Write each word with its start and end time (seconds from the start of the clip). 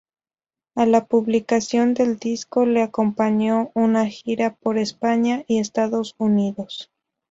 A 0.73 0.87
la 0.87 1.05
publicación 1.05 1.93
del 1.93 2.17
disco 2.17 2.65
le 2.65 2.81
acompañó 2.81 3.69
una 3.75 4.07
gira 4.07 4.55
por 4.55 4.79
España 4.79 5.43
y 5.47 5.59
Estados 5.59 6.15
Unidos. 6.17 6.89